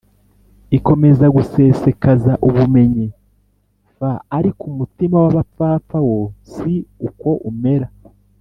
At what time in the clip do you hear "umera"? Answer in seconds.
7.49-7.87